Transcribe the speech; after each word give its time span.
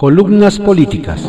Columnas 0.00 0.58
políticas. 0.58 1.20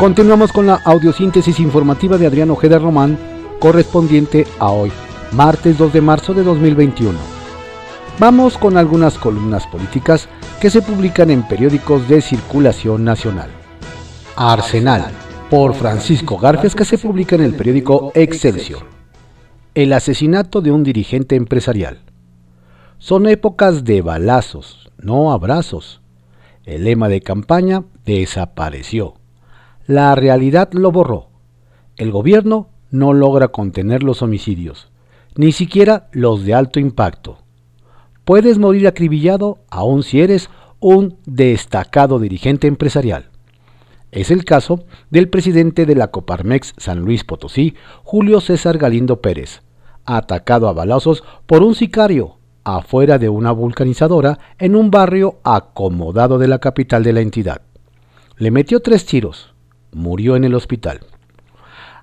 Continuamos 0.00 0.50
con 0.50 0.66
la 0.66 0.80
audiosíntesis 0.84 1.60
informativa 1.60 2.18
de 2.18 2.26
Adrián 2.26 2.50
Ojeda 2.50 2.80
Román, 2.80 3.16
correspondiente 3.60 4.44
a 4.58 4.72
hoy, 4.72 4.90
martes 5.30 5.78
2 5.78 5.92
de 5.92 6.00
marzo 6.00 6.34
de 6.34 6.42
2021. 6.42 7.16
Vamos 8.18 8.58
con 8.58 8.76
algunas 8.76 9.18
columnas 9.18 9.64
políticas 9.68 10.28
que 10.60 10.70
se 10.70 10.82
publican 10.82 11.30
en 11.30 11.46
periódicos 11.46 12.08
de 12.08 12.20
circulación 12.20 13.04
nacional. 13.04 13.50
Arsenal, 14.34 15.04
por 15.48 15.72
Francisco 15.74 16.36
Garfias, 16.36 16.74
que 16.74 16.84
se 16.84 16.98
publica 16.98 17.36
en 17.36 17.42
el 17.42 17.54
periódico 17.54 18.10
Excelsior. 18.16 18.91
El 19.74 19.92
asesinato 19.92 20.60
de 20.60 20.70
un 20.70 20.82
dirigente 20.84 21.36
empresarial. 21.36 22.00
Son 22.98 23.26
épocas 23.26 23.84
de 23.84 24.02
balazos, 24.02 24.90
no 24.98 25.32
abrazos. 25.32 26.00
El 26.64 26.84
lema 26.84 27.08
de 27.08 27.20
campaña 27.20 27.84
desapareció 28.04 29.14
la 29.86 30.14
realidad 30.14 30.70
lo 30.72 30.92
borró. 30.92 31.28
El 31.96 32.12
gobierno 32.12 32.68
no 32.90 33.12
logra 33.12 33.48
contener 33.48 34.02
los 34.02 34.22
homicidios, 34.22 34.90
ni 35.36 35.50
siquiera 35.52 36.08
los 36.12 36.44
de 36.44 36.54
alto 36.54 36.78
impacto. 36.78 37.38
Puedes 38.24 38.58
morir 38.58 38.86
acribillado 38.86 39.58
aun 39.70 40.04
si 40.04 40.20
eres 40.20 40.50
un 40.78 41.18
destacado 41.26 42.20
dirigente 42.20 42.68
empresarial. 42.68 43.31
Es 44.12 44.30
el 44.30 44.44
caso 44.44 44.84
del 45.10 45.30
presidente 45.30 45.86
de 45.86 45.94
la 45.94 46.08
Coparmex 46.08 46.74
San 46.76 47.00
Luis 47.00 47.24
Potosí, 47.24 47.74
Julio 48.04 48.42
César 48.42 48.76
Galindo 48.76 49.22
Pérez, 49.22 49.62
atacado 50.04 50.68
a 50.68 50.74
balazos 50.74 51.24
por 51.46 51.62
un 51.62 51.74
sicario 51.74 52.36
afuera 52.62 53.18
de 53.18 53.30
una 53.30 53.52
vulcanizadora 53.52 54.38
en 54.58 54.76
un 54.76 54.90
barrio 54.90 55.38
acomodado 55.44 56.38
de 56.38 56.46
la 56.46 56.58
capital 56.58 57.02
de 57.02 57.14
la 57.14 57.22
entidad. 57.22 57.62
Le 58.36 58.50
metió 58.50 58.80
tres 58.80 59.06
tiros, 59.06 59.54
murió 59.92 60.36
en 60.36 60.44
el 60.44 60.54
hospital. 60.54 61.00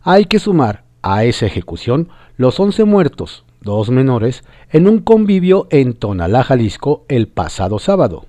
Hay 0.02 0.26
que 0.26 0.40
sumar 0.40 0.86
a 1.04 1.26
esa 1.26 1.46
ejecución 1.46 2.10
los 2.38 2.60
11 2.60 2.86
muertos, 2.86 3.46
dos 3.62 3.92
menores, 3.92 4.44
en 4.72 4.88
un 4.88 5.00
convivio 5.00 5.68
en 5.70 5.94
Tonalá, 5.94 6.44
Jalisco, 6.44 7.06
el 7.08 7.28
pasado 7.28 7.78
sábado. 7.78 8.29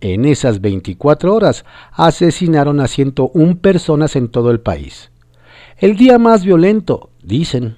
En 0.00 0.24
esas 0.24 0.60
24 0.60 1.34
horas 1.34 1.64
asesinaron 1.92 2.80
a 2.80 2.88
101 2.88 3.58
personas 3.58 4.16
en 4.16 4.28
todo 4.28 4.50
el 4.50 4.60
país. 4.60 5.10
El 5.76 5.96
día 5.96 6.18
más 6.18 6.44
violento, 6.44 7.10
dicen. 7.22 7.76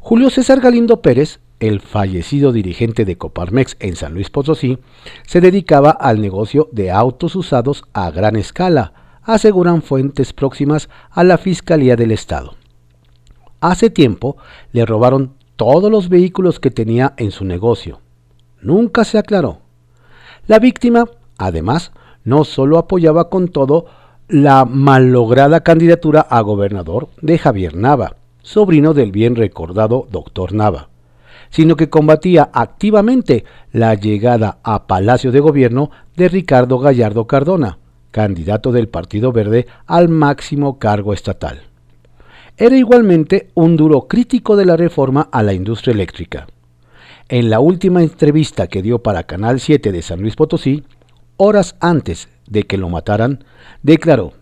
Julio 0.00 0.30
César 0.30 0.60
Galindo 0.60 1.02
Pérez, 1.02 1.40
el 1.58 1.80
fallecido 1.80 2.52
dirigente 2.52 3.04
de 3.04 3.18
Coparmex 3.18 3.76
en 3.80 3.96
San 3.96 4.14
Luis 4.14 4.30
Potosí, 4.30 4.78
se 5.26 5.40
dedicaba 5.40 5.90
al 5.90 6.20
negocio 6.20 6.68
de 6.72 6.90
autos 6.90 7.36
usados 7.36 7.84
a 7.92 8.10
gran 8.10 8.36
escala, 8.36 9.18
aseguran 9.22 9.82
fuentes 9.82 10.32
próximas 10.32 10.88
a 11.10 11.24
la 11.24 11.36
Fiscalía 11.36 11.96
del 11.96 12.12
Estado. 12.12 12.54
Hace 13.60 13.90
tiempo 13.90 14.36
le 14.72 14.86
robaron 14.86 15.34
todos 15.56 15.90
los 15.90 16.08
vehículos 16.08 16.60
que 16.60 16.70
tenía 16.70 17.12
en 17.18 17.30
su 17.30 17.44
negocio. 17.44 18.00
Nunca 18.62 19.04
se 19.04 19.18
aclaró. 19.18 19.58
La 20.46 20.58
víctima, 20.58 21.04
además, 21.40 21.92
no 22.24 22.44
solo 22.44 22.78
apoyaba 22.78 23.30
con 23.30 23.48
todo 23.48 23.86
la 24.28 24.64
malograda 24.64 25.60
candidatura 25.60 26.20
a 26.20 26.40
gobernador 26.42 27.08
de 27.20 27.38
Javier 27.38 27.74
Nava, 27.74 28.16
sobrino 28.42 28.94
del 28.94 29.10
bien 29.10 29.34
recordado 29.34 30.06
doctor 30.10 30.52
Nava, 30.52 30.88
sino 31.50 31.76
que 31.76 31.90
combatía 31.90 32.50
activamente 32.52 33.44
la 33.72 33.94
llegada 33.94 34.58
a 34.62 34.86
Palacio 34.86 35.32
de 35.32 35.40
Gobierno 35.40 35.90
de 36.16 36.28
Ricardo 36.28 36.78
Gallardo 36.78 37.26
Cardona, 37.26 37.78
candidato 38.10 38.70
del 38.70 38.88
Partido 38.88 39.32
Verde 39.32 39.66
al 39.86 40.08
máximo 40.08 40.78
cargo 40.78 41.12
estatal. 41.12 41.62
Era 42.56 42.76
igualmente 42.76 43.48
un 43.54 43.76
duro 43.76 44.06
crítico 44.06 44.54
de 44.54 44.66
la 44.66 44.76
reforma 44.76 45.28
a 45.32 45.42
la 45.42 45.54
industria 45.54 45.94
eléctrica. 45.94 46.46
En 47.28 47.48
la 47.48 47.60
última 47.60 48.02
entrevista 48.02 48.66
que 48.66 48.82
dio 48.82 48.98
para 48.98 49.22
Canal 49.22 49.60
7 49.60 49.92
de 49.92 50.02
San 50.02 50.20
Luis 50.20 50.36
Potosí, 50.36 50.84
horas 51.40 51.74
antes 51.80 52.28
de 52.46 52.64
que 52.64 52.76
lo 52.76 52.90
mataran, 52.90 53.44
declaró, 53.82 54.34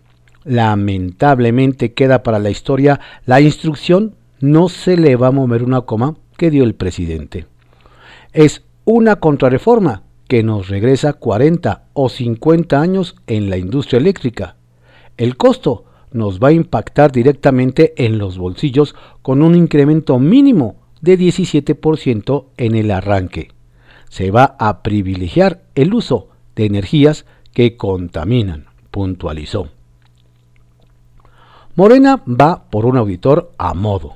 lamentablemente 0.43 1.93
queda 1.93 2.23
para 2.23 2.39
la 2.39 2.49
historia 2.49 2.99
la 3.25 3.39
instrucción 3.39 4.15
no 4.41 4.67
se 4.67 4.97
le 4.97 5.15
va 5.15 5.27
a 5.27 5.31
mover 5.31 5.63
una 5.63 5.81
coma 5.81 6.15
que 6.37 6.51
dio 6.51 6.65
el 6.65 6.75
presidente. 6.75 7.45
Es 8.33 8.63
una 8.83 9.15
contrarreforma 9.17 10.03
que 10.27 10.43
nos 10.43 10.67
regresa 10.67 11.13
40 11.13 11.85
o 11.93 12.09
50 12.09 12.79
años 12.79 13.15
en 13.27 13.49
la 13.49 13.57
industria 13.57 13.99
eléctrica. 13.99 14.57
El 15.17 15.37
costo 15.37 15.85
nos 16.11 16.39
va 16.39 16.49
a 16.49 16.53
impactar 16.53 17.11
directamente 17.11 17.93
en 17.97 18.17
los 18.17 18.37
bolsillos 18.37 18.93
con 19.21 19.41
un 19.41 19.55
incremento 19.55 20.19
mínimo 20.19 20.75
de 21.01 21.17
17% 21.17 22.45
en 22.57 22.75
el 22.75 22.91
arranque. 22.91 23.51
Se 24.09 24.31
va 24.31 24.55
a 24.59 24.83
privilegiar 24.83 25.61
el 25.75 25.93
uso 25.93 26.29
de 26.59 26.65
energías 26.65 27.25
que 27.53 27.77
contaminan, 27.77 28.65
puntualizó. 28.91 29.69
Morena 31.75 32.21
va 32.27 32.65
por 32.69 32.85
un 32.85 32.97
auditor 32.97 33.53
a 33.57 33.73
modo. 33.73 34.15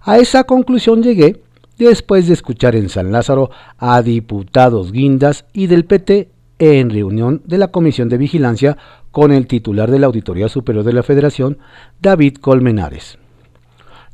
A 0.00 0.16
esa 0.16 0.44
conclusión 0.44 1.02
llegué 1.02 1.42
después 1.76 2.26
de 2.26 2.32
escuchar 2.32 2.74
en 2.74 2.88
San 2.88 3.12
Lázaro 3.12 3.50
a 3.76 4.00
diputados 4.00 4.92
guindas 4.92 5.44
y 5.52 5.66
del 5.66 5.84
PT 5.84 6.30
en 6.58 6.88
reunión 6.88 7.42
de 7.44 7.58
la 7.58 7.68
Comisión 7.68 8.08
de 8.08 8.16
Vigilancia 8.16 8.78
con 9.10 9.30
el 9.30 9.46
titular 9.46 9.90
de 9.90 9.98
la 9.98 10.06
Auditoría 10.06 10.48
Superior 10.48 10.84
de 10.84 10.94
la 10.94 11.02
Federación, 11.02 11.58
David 12.00 12.36
Colmenares. 12.40 13.18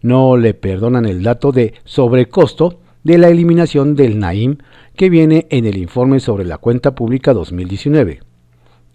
No 0.02 0.36
le 0.36 0.54
perdonan 0.54 1.06
el 1.06 1.22
dato 1.22 1.52
de 1.52 1.74
sobrecosto 1.84 2.80
de 3.04 3.18
la 3.18 3.28
eliminación 3.28 3.94
del 3.94 4.18
NAIM 4.18 4.58
que 4.96 5.10
viene 5.10 5.46
en 5.50 5.66
el 5.66 5.76
informe 5.76 6.20
sobre 6.20 6.44
la 6.44 6.58
cuenta 6.58 6.94
pública 6.94 7.32
2019. 7.32 8.20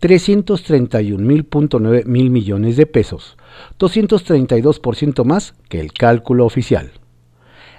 331.9 0.01 2.05
mil 2.05 2.31
millones 2.31 2.77
de 2.77 2.85
pesos, 2.85 3.37
232% 3.79 5.25
más 5.25 5.55
que 5.67 5.79
el 5.79 5.93
cálculo 5.93 6.45
oficial. 6.45 6.91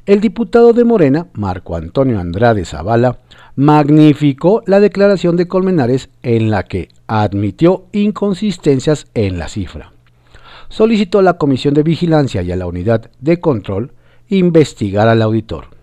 El 0.07 0.21
diputado 0.21 0.73
de 0.73 0.85
Morena, 0.85 1.29
Marco 1.35 1.77
Antonio 1.77 2.21
Andrade 2.21 2.65
Zavala, 2.65 3.19
magnificó 3.57 4.63
la 4.67 4.81
declaración 4.81 5.37
de 5.37 5.49
Colmenares 5.49 6.11
en 6.23 6.51
la 6.51 6.65
que 6.65 6.89
admitió 7.07 7.87
inconsistencias 7.93 9.07
en 9.15 9.39
la 9.39 9.49
cifra. 9.49 9.93
Solicitó 10.69 11.19
a 11.19 11.23
la 11.23 11.35
Comisión 11.35 11.75
de 11.75 11.83
Vigilancia 11.83 12.43
y 12.43 12.53
a 12.53 12.57
la 12.57 12.67
Unidad 12.67 13.11
de 13.21 13.41
Control 13.41 13.93
investigar 14.29 15.09
al 15.09 15.23
auditor. 15.23 15.80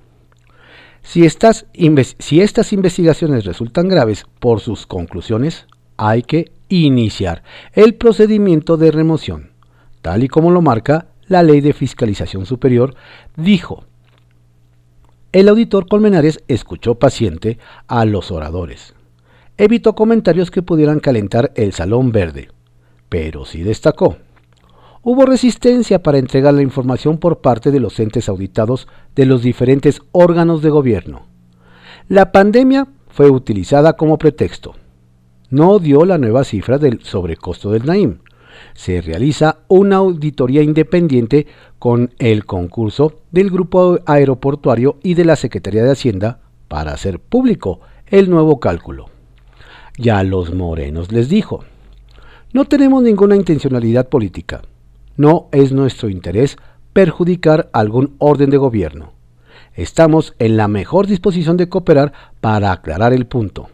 Si 1.07 1.23
estas, 1.23 1.65
estas 1.73 2.73
investigaciones 2.73 3.45
resultan 3.45 3.87
graves 3.87 4.25
por 4.41 4.59
sus 4.59 4.85
conclusiones, 4.85 5.65
hay 5.95 6.21
que 6.21 6.51
iniciar 6.67 7.43
el 7.71 7.95
procedimiento 7.95 8.75
de 8.75 8.91
remoción, 8.91 9.51
tal 10.01 10.25
y 10.25 10.27
como 10.27 10.51
lo 10.51 10.61
marca 10.61 11.07
la 11.27 11.43
Ley 11.43 11.61
de 11.61 11.71
Fiscalización 11.71 12.45
Superior, 12.45 12.93
dijo 13.37 13.85
el 15.31 15.47
auditor 15.47 15.87
Colmenares 15.87 16.43
escuchó 16.49 16.95
paciente 16.95 17.57
a 17.87 18.03
los 18.03 18.29
oradores. 18.29 18.93
Evitó 19.55 19.95
comentarios 19.95 20.51
que 20.51 20.61
pudieran 20.61 20.99
calentar 20.99 21.53
el 21.55 21.71
salón 21.71 22.11
verde, 22.11 22.49
pero 23.07 23.45
sí 23.45 23.63
destacó. 23.63 24.17
Hubo 25.01 25.25
resistencia 25.25 26.03
para 26.03 26.17
entregar 26.17 26.53
la 26.53 26.61
información 26.61 27.17
por 27.17 27.39
parte 27.39 27.71
de 27.71 27.79
los 27.79 27.99
entes 27.99 28.29
auditados 28.29 28.87
de 29.15 29.25
los 29.25 29.41
diferentes 29.41 30.01
órganos 30.11 30.61
de 30.61 30.69
gobierno. 30.69 31.27
La 32.07 32.31
pandemia 32.31 32.87
fue 33.07 33.29
utilizada 33.29 33.93
como 33.93 34.17
pretexto. 34.17 34.75
No 35.49 35.79
dio 35.79 36.05
la 36.05 36.17
nueva 36.17 36.43
cifra 36.43 36.77
del 36.77 37.01
sobrecosto 37.01 37.71
del 37.71 37.85
Naim, 37.85 38.19
se 38.73 39.01
realiza 39.01 39.59
una 39.67 39.97
auditoría 39.97 40.61
independiente 40.61 41.47
con 41.79 42.13
el 42.19 42.45
concurso 42.45 43.21
del 43.31 43.49
Grupo 43.49 43.99
Aeroportuario 44.05 44.97
y 45.03 45.13
de 45.13 45.25
la 45.25 45.35
Secretaría 45.35 45.83
de 45.83 45.91
Hacienda 45.91 46.39
para 46.67 46.93
hacer 46.93 47.19
público 47.19 47.79
el 48.07 48.29
nuevo 48.29 48.59
cálculo. 48.59 49.09
Ya 49.97 50.23
los 50.23 50.53
morenos 50.53 51.11
les 51.11 51.29
dijo, 51.29 51.63
no 52.53 52.65
tenemos 52.65 53.03
ninguna 53.03 53.35
intencionalidad 53.35 54.09
política. 54.09 54.61
No 55.17 55.49
es 55.51 55.71
nuestro 55.71 56.09
interés 56.09 56.57
perjudicar 56.93 57.69
algún 57.73 58.15
orden 58.19 58.49
de 58.51 58.57
gobierno. 58.57 59.13
Estamos 59.73 60.35
en 60.39 60.57
la 60.57 60.67
mejor 60.67 61.07
disposición 61.07 61.57
de 61.57 61.69
cooperar 61.69 62.13
para 62.39 62.71
aclarar 62.71 63.13
el 63.13 63.25
punto. 63.25 63.69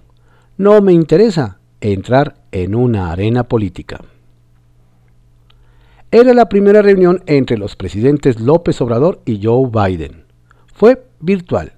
No 0.58 0.82
me 0.82 0.94
interesa 0.94 1.60
entrar 1.82 2.36
en 2.52 2.76
una 2.76 3.12
arena 3.12 3.44
política. 3.44 4.02
Era 6.12 6.34
la 6.34 6.48
primera 6.48 6.82
reunión 6.82 7.24
entre 7.26 7.58
los 7.58 7.76
presidentes 7.76 8.40
López 8.40 8.80
Obrador 8.82 9.22
y 9.26 9.44
Joe 9.44 9.70
Biden. 9.70 10.26
fue 10.74 11.06
virtual, 11.20 11.74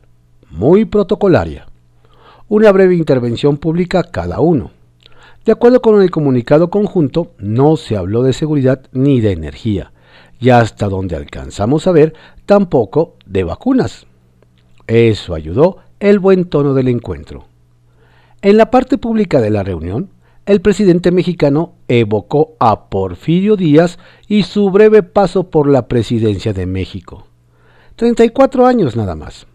muy 0.49 0.85
protocolaria. 0.85 1.67
Una 2.47 2.71
breve 2.71 2.95
intervención 2.95 3.57
pública 3.57 4.03
cada 4.03 4.39
uno. 4.39 4.71
De 5.45 5.51
acuerdo 5.51 5.79
con 5.79 6.01
el 6.01 6.09
comunicado 6.09 6.71
conjunto, 6.71 7.33
no 7.37 7.77
se 7.77 7.95
habló 7.95 8.23
de 8.23 8.33
seguridad 8.33 8.81
ni 8.93 9.21
de 9.21 9.31
energía, 9.31 9.93
y 10.39 10.49
hasta 10.49 10.89
donde 10.89 11.15
alcanzamos 11.15 11.85
a 11.85 11.91
ver, 11.91 12.15
tampoco 12.47 13.15
de 13.27 13.43
vacunas. 13.43 14.07
Eso 14.87 15.35
ayudó 15.35 15.77
el 15.99 16.17
buen 16.17 16.45
tono 16.45 16.73
del 16.73 16.87
encuentro. 16.87 17.45
En 18.41 18.57
la 18.57 18.71
parte 18.71 18.97
pública 18.97 19.39
de 19.39 19.51
la 19.51 19.61
reunión, 19.61 20.09
el 20.47 20.61
presidente 20.61 21.11
mexicano 21.11 21.73
evocó 21.87 22.55
a 22.59 22.89
Porfirio 22.89 23.55
Díaz 23.55 23.99
y 24.27 24.43
su 24.43 24.71
breve 24.71 25.03
paso 25.03 25.51
por 25.51 25.67
la 25.69 25.87
presidencia 25.87 26.53
de 26.53 26.65
México. 26.65 27.27
34 27.97 28.65
años 28.65 28.95
nada 28.95 29.13
más. 29.13 29.45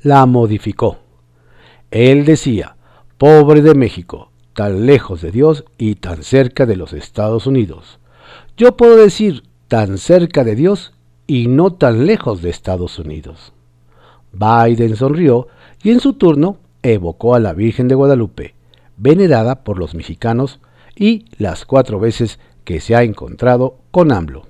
La 0.00 0.24
modificó. 0.24 0.96
Él 1.90 2.24
decía, 2.24 2.76
pobre 3.18 3.60
de 3.60 3.74
México, 3.74 4.30
tan 4.54 4.86
lejos 4.86 5.20
de 5.20 5.30
Dios 5.30 5.64
y 5.76 5.96
tan 5.96 6.22
cerca 6.22 6.64
de 6.64 6.76
los 6.76 6.92
Estados 6.92 7.46
Unidos. 7.46 7.98
Yo 8.56 8.76
puedo 8.76 8.96
decir 8.96 9.42
tan 9.68 9.98
cerca 9.98 10.44
de 10.44 10.54
Dios 10.54 10.92
y 11.26 11.48
no 11.48 11.72
tan 11.72 12.06
lejos 12.06 12.40
de 12.40 12.50
Estados 12.50 12.98
Unidos. 12.98 13.52
Biden 14.32 14.96
sonrió 14.96 15.48
y 15.82 15.90
en 15.90 16.00
su 16.00 16.14
turno 16.14 16.58
evocó 16.82 17.34
a 17.34 17.40
la 17.40 17.52
Virgen 17.52 17.88
de 17.88 17.94
Guadalupe, 17.94 18.54
venerada 18.96 19.64
por 19.64 19.78
los 19.78 19.94
mexicanos 19.94 20.60
y 20.96 21.26
las 21.38 21.64
cuatro 21.64 21.98
veces 21.98 22.38
que 22.64 22.80
se 22.80 22.94
ha 22.94 23.02
encontrado 23.02 23.78
con 23.90 24.12
AMLO. 24.12 24.46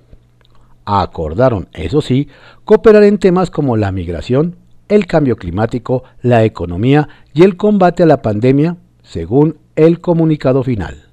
Acordaron, 0.84 1.68
eso 1.72 2.02
sí, 2.02 2.28
cooperar 2.64 3.04
en 3.04 3.18
temas 3.18 3.50
como 3.50 3.76
la 3.76 3.90
migración, 3.90 4.56
el 4.88 5.06
cambio 5.06 5.36
climático, 5.36 6.04
la 6.20 6.44
economía 6.44 7.08
y 7.32 7.42
el 7.42 7.56
combate 7.56 8.02
a 8.02 8.06
la 8.06 8.20
pandemia, 8.20 8.76
según 9.02 9.56
el 9.76 10.00
comunicado 10.00 10.62
final. 10.62 11.04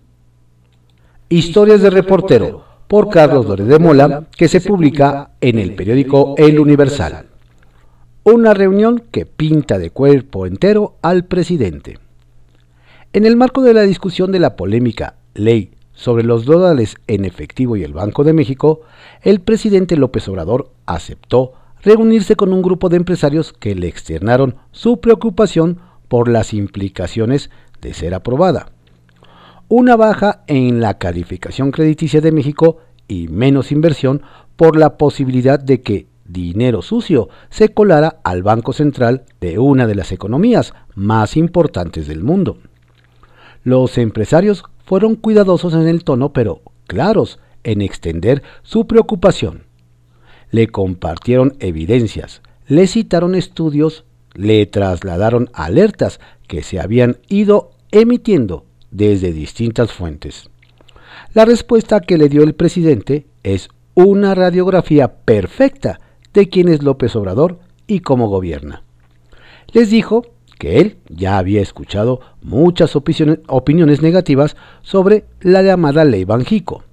Historias 1.29 1.81
de 1.81 1.89
reportero 1.89 2.63
por 2.87 3.09
Carlos 3.09 3.47
Dores 3.47 3.67
de 3.67 3.79
Mola, 3.79 4.27
que 4.35 4.47
se 4.47 4.61
publica 4.61 5.31
en 5.39 5.59
el 5.59 5.75
periódico 5.75 6.35
El 6.37 6.59
Universal. 6.59 7.27
Una 8.23 8.53
reunión 8.53 9.01
que 9.11 9.25
pinta 9.25 9.79
de 9.79 9.89
cuerpo 9.89 10.45
entero 10.45 10.97
al 11.01 11.25
presidente. 11.25 11.99
En 13.13 13.25
el 13.25 13.35
marco 13.35 13.61
de 13.61 13.73
la 13.73 13.81
discusión 13.83 14.31
de 14.31 14.39
la 14.39 14.55
polémica 14.55 15.15
ley 15.33 15.71
sobre 15.93 16.23
los 16.23 16.45
dólares 16.45 16.97
en 17.07 17.25
efectivo 17.25 17.77
y 17.77 17.83
el 17.83 17.93
Banco 17.93 18.23
de 18.23 18.33
México, 18.33 18.81
el 19.21 19.39
presidente 19.39 19.95
López 19.95 20.27
Obrador 20.27 20.71
aceptó 20.85 21.53
reunirse 21.81 22.35
con 22.35 22.53
un 22.53 22.61
grupo 22.61 22.89
de 22.89 22.97
empresarios 22.97 23.53
que 23.53 23.73
le 23.73 23.87
externaron 23.87 24.55
su 24.71 24.99
preocupación 24.99 25.79
por 26.07 26.27
las 26.27 26.53
implicaciones 26.53 27.49
de 27.81 27.93
ser 27.93 28.13
aprobada. 28.13 28.71
Una 29.67 29.95
baja 29.95 30.43
en 30.47 30.81
la 30.81 30.97
calificación 30.97 31.71
crediticia 31.71 32.21
de 32.21 32.31
México 32.31 32.77
y 33.07 33.27
menos 33.27 33.71
inversión 33.71 34.21
por 34.55 34.77
la 34.77 34.97
posibilidad 34.97 35.59
de 35.59 35.81
que 35.81 36.07
dinero 36.25 36.81
sucio 36.81 37.29
se 37.49 37.69
colara 37.69 38.19
al 38.23 38.43
Banco 38.43 38.73
Central 38.73 39.25
de 39.39 39.59
una 39.59 39.87
de 39.87 39.95
las 39.95 40.11
economías 40.11 40.73
más 40.95 41.35
importantes 41.37 42.07
del 42.07 42.23
mundo. 42.23 42.57
Los 43.63 43.97
empresarios 43.97 44.63
fueron 44.85 45.15
cuidadosos 45.15 45.73
en 45.73 45.87
el 45.87 46.03
tono, 46.03 46.33
pero 46.33 46.61
claros 46.87 47.39
en 47.63 47.81
extender 47.81 48.43
su 48.63 48.87
preocupación. 48.87 49.63
Le 50.49 50.67
compartieron 50.67 51.55
evidencias, 51.59 52.41
le 52.67 52.87
citaron 52.87 53.35
estudios, 53.35 54.05
le 54.33 54.65
trasladaron 54.65 55.49
alertas 55.53 56.19
que 56.47 56.63
se 56.63 56.79
habían 56.79 57.17
ido 57.27 57.70
emitiendo 57.91 58.65
desde 58.89 59.33
distintas 59.33 59.91
fuentes. 59.91 60.49
La 61.33 61.45
respuesta 61.45 61.99
que 62.01 62.17
le 62.17 62.29
dio 62.29 62.43
el 62.43 62.55
presidente 62.55 63.25
es 63.43 63.69
una 63.93 64.35
radiografía 64.35 65.13
perfecta 65.25 65.99
de 66.33 66.49
quién 66.49 66.69
es 66.69 66.83
López 66.83 67.15
Obrador 67.15 67.59
y 67.87 67.99
cómo 67.99 68.27
gobierna. 68.27 68.83
Les 69.73 69.89
dijo 69.89 70.25
que 70.57 70.79
él 70.79 70.97
ya 71.09 71.37
había 71.37 71.61
escuchado 71.61 72.21
muchas 72.41 72.95
opiniones 72.95 74.01
negativas 74.01 74.55
sobre 74.81 75.25
la 75.41 75.61
llamada 75.61 76.05
ley 76.05 76.23
Banjico, 76.23 76.83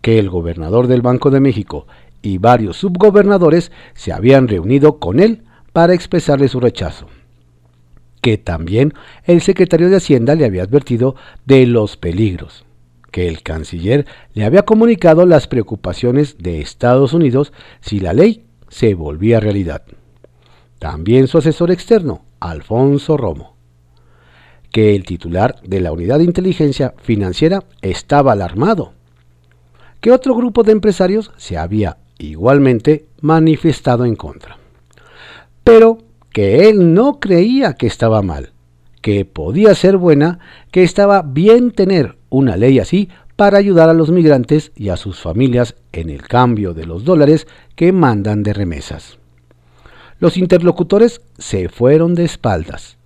que 0.00 0.18
el 0.18 0.30
gobernador 0.30 0.86
del 0.86 1.02
Banco 1.02 1.30
de 1.30 1.40
México 1.40 1.86
y 2.22 2.38
varios 2.38 2.78
subgobernadores 2.78 3.72
se 3.94 4.12
habían 4.12 4.48
reunido 4.48 4.98
con 4.98 5.20
él 5.20 5.42
para 5.72 5.94
expresarle 5.94 6.48
su 6.48 6.60
rechazo, 6.60 7.06
que 8.24 8.38
también 8.38 8.94
el 9.24 9.42
secretario 9.42 9.90
de 9.90 9.96
Hacienda 9.96 10.34
le 10.34 10.46
había 10.46 10.62
advertido 10.62 11.14
de 11.44 11.66
los 11.66 11.98
peligros, 11.98 12.64
que 13.10 13.28
el 13.28 13.42
canciller 13.42 14.06
le 14.32 14.46
había 14.46 14.62
comunicado 14.62 15.26
las 15.26 15.46
preocupaciones 15.46 16.38
de 16.38 16.62
Estados 16.62 17.12
Unidos 17.12 17.52
si 17.82 18.00
la 18.00 18.14
ley 18.14 18.46
se 18.68 18.94
volvía 18.94 19.40
realidad. 19.40 19.82
También 20.78 21.26
su 21.26 21.36
asesor 21.36 21.70
externo, 21.70 22.24
Alfonso 22.40 23.18
Romo, 23.18 23.56
que 24.72 24.96
el 24.96 25.04
titular 25.04 25.60
de 25.60 25.82
la 25.82 25.92
Unidad 25.92 26.16
de 26.16 26.24
Inteligencia 26.24 26.94
Financiera 27.02 27.64
estaba 27.82 28.32
alarmado, 28.32 28.94
que 30.00 30.12
otro 30.12 30.34
grupo 30.34 30.62
de 30.62 30.72
empresarios 30.72 31.30
se 31.36 31.58
había 31.58 31.98
igualmente 32.16 33.04
manifestado 33.20 34.06
en 34.06 34.16
contra, 34.16 34.56
pero 35.62 35.98
que 36.34 36.68
él 36.68 36.94
no 36.94 37.20
creía 37.20 37.74
que 37.74 37.86
estaba 37.86 38.20
mal, 38.20 38.52
que 39.00 39.24
podía 39.24 39.72
ser 39.76 39.96
buena, 39.96 40.40
que 40.72 40.82
estaba 40.82 41.22
bien 41.22 41.70
tener 41.70 42.18
una 42.28 42.56
ley 42.56 42.80
así 42.80 43.08
para 43.36 43.56
ayudar 43.56 43.88
a 43.88 43.94
los 43.94 44.10
migrantes 44.10 44.72
y 44.74 44.88
a 44.88 44.96
sus 44.96 45.20
familias 45.20 45.76
en 45.92 46.10
el 46.10 46.22
cambio 46.22 46.74
de 46.74 46.86
los 46.86 47.04
dólares 47.04 47.46
que 47.76 47.92
mandan 47.92 48.42
de 48.42 48.52
remesas. 48.52 49.18
Los 50.18 50.36
interlocutores 50.36 51.20
se 51.38 51.68
fueron 51.68 52.16
de 52.16 52.24
espaldas. 52.24 52.98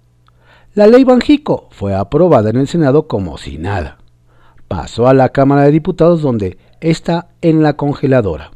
La 0.73 0.87
ley 0.87 1.05
Banjico 1.05 1.69
fue 1.71 1.95
aprobada 1.95 2.49
en 2.49 2.57
el 2.57 2.67
Senado 2.67 3.09
como 3.09 3.37
si 3.37 3.59
nada. 3.59 3.99
Pasó 4.69 5.07
a 5.07 5.13
la 5.13 5.29
Cámara 5.29 5.65
de 5.65 5.73
Diputados 5.73 6.23
donde 6.23 6.57
está 6.81 7.29
en 7.43 7.63
la 7.63 7.75
congeladora. 7.75 8.53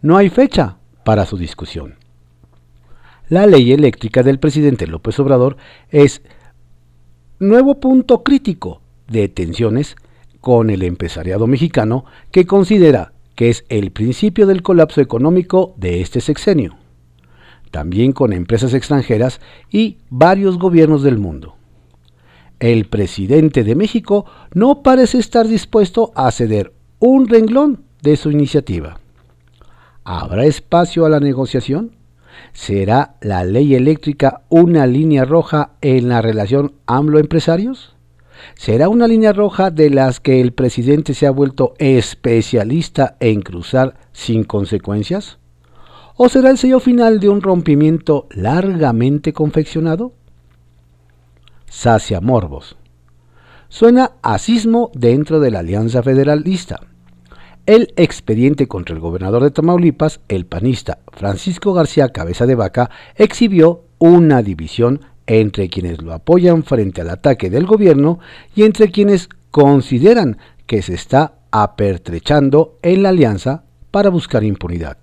No 0.00 0.16
hay 0.16 0.30
fecha 0.30 0.78
para 1.04 1.26
su 1.26 1.36
discusión. 1.36 2.01
La 3.32 3.46
ley 3.46 3.72
eléctrica 3.72 4.22
del 4.22 4.38
presidente 4.38 4.86
López 4.86 5.18
Obrador 5.18 5.56
es 5.88 6.20
nuevo 7.38 7.80
punto 7.80 8.22
crítico 8.22 8.82
de 9.08 9.30
tensiones 9.30 9.96
con 10.42 10.68
el 10.68 10.82
empresariado 10.82 11.46
mexicano 11.46 12.04
que 12.30 12.44
considera 12.44 13.14
que 13.34 13.48
es 13.48 13.64
el 13.70 13.90
principio 13.90 14.46
del 14.46 14.60
colapso 14.60 15.00
económico 15.00 15.72
de 15.78 16.02
este 16.02 16.20
sexenio 16.20 16.76
también 17.70 18.12
con 18.12 18.34
empresas 18.34 18.74
extranjeras 18.74 19.40
y 19.70 19.96
varios 20.10 20.58
gobiernos 20.58 21.02
del 21.02 21.16
mundo. 21.16 21.56
El 22.60 22.84
presidente 22.84 23.64
de 23.64 23.74
México 23.74 24.26
no 24.52 24.82
parece 24.82 25.16
estar 25.16 25.48
dispuesto 25.48 26.12
a 26.14 26.30
ceder 26.32 26.74
un 26.98 27.28
renglón 27.28 27.84
de 28.02 28.18
su 28.18 28.30
iniciativa. 28.30 29.00
¿Habrá 30.04 30.44
espacio 30.44 31.06
a 31.06 31.08
la 31.08 31.18
negociación? 31.18 32.01
¿Será 32.52 33.16
la 33.20 33.44
ley 33.44 33.74
eléctrica 33.74 34.42
una 34.48 34.86
línea 34.86 35.24
roja 35.24 35.72
en 35.80 36.08
la 36.08 36.22
relación 36.22 36.74
AMLO-empresarios? 36.86 37.96
¿Será 38.54 38.88
una 38.88 39.06
línea 39.06 39.32
roja 39.32 39.70
de 39.70 39.90
las 39.90 40.20
que 40.20 40.40
el 40.40 40.52
presidente 40.52 41.14
se 41.14 41.26
ha 41.26 41.30
vuelto 41.30 41.74
especialista 41.78 43.16
en 43.20 43.40
cruzar 43.40 43.94
sin 44.12 44.44
consecuencias? 44.44 45.38
¿O 46.16 46.28
será 46.28 46.50
el 46.50 46.58
sello 46.58 46.80
final 46.80 47.20
de 47.20 47.28
un 47.28 47.40
rompimiento 47.40 48.26
largamente 48.30 49.32
confeccionado? 49.32 50.12
Sacia 51.68 52.20
Morbos. 52.20 52.76
Suena 53.68 54.12
a 54.22 54.38
sismo 54.38 54.90
dentro 54.94 55.40
de 55.40 55.50
la 55.50 55.60
Alianza 55.60 56.02
Federalista. 56.02 56.80
El 57.64 57.92
expediente 57.94 58.66
contra 58.66 58.92
el 58.92 59.00
gobernador 59.00 59.44
de 59.44 59.52
Tamaulipas, 59.52 60.20
el 60.28 60.46
panista 60.46 60.98
Francisco 61.12 61.72
García 61.72 62.08
Cabeza 62.08 62.44
de 62.44 62.56
Vaca, 62.56 62.90
exhibió 63.14 63.84
una 63.98 64.42
división 64.42 65.00
entre 65.28 65.68
quienes 65.68 66.02
lo 66.02 66.12
apoyan 66.12 66.64
frente 66.64 67.02
al 67.02 67.10
ataque 67.10 67.50
del 67.50 67.66
gobierno 67.66 68.18
y 68.56 68.64
entre 68.64 68.90
quienes 68.90 69.28
consideran 69.52 70.38
que 70.66 70.82
se 70.82 70.94
está 70.94 71.34
apertrechando 71.52 72.80
en 72.82 73.04
la 73.04 73.10
alianza 73.10 73.62
para 73.92 74.10
buscar 74.10 74.42
impunidad. 74.42 74.96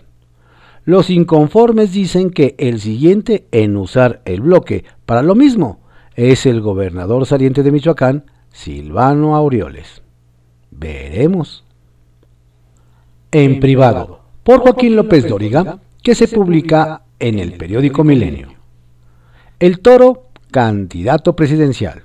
Los 0.84 1.10
inconformes 1.10 1.94
dicen 1.94 2.30
que 2.30 2.56
el 2.58 2.82
siguiente 2.82 3.48
en 3.51 3.78
usar 3.78 4.22
el 4.25 4.42
bloque 4.42 4.84
para 5.06 5.22
lo 5.22 5.34
mismo 5.34 5.80
es 6.16 6.46
el 6.46 6.60
gobernador 6.60 7.25
saliente 7.25 7.63
de 7.63 7.72
Michoacán, 7.72 8.25
Silvano 8.51 9.38
Aureoles. 9.38 10.01
Veremos. 10.72 11.63
En 13.32 13.60
privado, 13.60 14.22
por 14.44 14.62
Joaquín 14.62 14.96
López 14.96 15.28
Dóriga, 15.28 15.78
que 16.02 16.16
se 16.16 16.28
publica 16.28 17.04
en 17.20 17.38
el 17.38 17.54
periódico 17.54 18.04
Milenio. 18.04 18.56
El 19.60 19.82
Toro, 19.82 20.30
candidato 20.50 21.36
presidencial. 21.36 22.02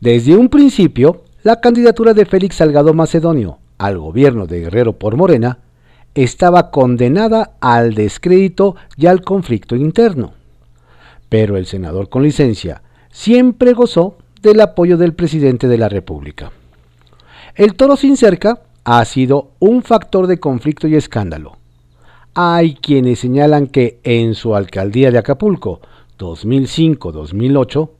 Desde 0.00 0.36
un 0.36 0.48
principio, 0.48 1.22
la 1.44 1.60
candidatura 1.60 2.12
de 2.12 2.24
Félix 2.24 2.56
Salgado 2.56 2.92
Macedonio 2.92 3.58
al 3.78 3.98
gobierno 3.98 4.48
de 4.48 4.62
Guerrero 4.62 4.98
por 4.98 5.16
Morena 5.16 5.58
estaba 6.16 6.72
condenada 6.72 7.52
al 7.60 7.94
descrédito 7.94 8.74
y 8.96 9.06
al 9.06 9.20
conflicto 9.20 9.76
interno. 9.76 10.34
Pero 11.28 11.56
el 11.56 11.66
senador 11.66 12.08
con 12.08 12.24
licencia 12.24 12.82
siempre 13.12 13.74
gozó 13.74 14.18
del 14.42 14.60
apoyo 14.60 14.96
del 14.96 15.14
presidente 15.14 15.68
de 15.68 15.78
la 15.78 15.88
República. 15.88 16.50
El 17.54 17.74
toro 17.74 17.94
sin 17.94 18.16
cerca 18.16 18.63
ha 18.84 19.04
sido 19.04 19.52
un 19.58 19.82
factor 19.82 20.26
de 20.26 20.38
conflicto 20.38 20.86
y 20.86 20.94
escándalo. 20.94 21.56
Hay 22.34 22.74
quienes 22.74 23.20
señalan 23.20 23.66
que 23.66 24.00
en 24.04 24.34
su 24.34 24.54
alcaldía 24.54 25.10
de 25.10 25.18
Acapulco, 25.18 25.80
2005-2008, 26.18 27.90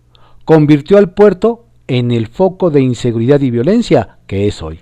convirtió 0.45 0.99
al 0.99 1.13
puerto 1.15 1.65
en 1.87 2.11
el 2.11 2.27
foco 2.27 2.71
de 2.71 2.81
inseguridad 2.81 3.41
y 3.41 3.51
violencia 3.51 4.19
que 4.27 4.47
es 4.47 4.63
hoy. 4.63 4.81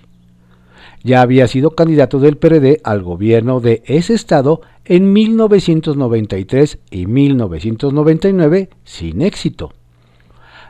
Ya 1.03 1.21
había 1.21 1.47
sido 1.47 1.71
candidato 1.71 2.19
del 2.19 2.37
PRD 2.37 2.79
al 2.83 3.03
gobierno 3.03 3.59
de 3.59 3.83
ese 3.85 4.13
estado 4.13 4.61
en 4.85 5.11
1993 5.11 6.79
y 6.91 7.05
1999 7.05 8.69
sin 8.85 9.21
éxito. 9.21 9.73